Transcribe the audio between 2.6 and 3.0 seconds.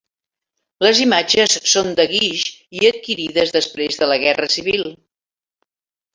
i